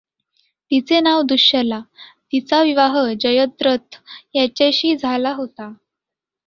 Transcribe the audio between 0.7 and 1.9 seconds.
तिचे नाव दुःशला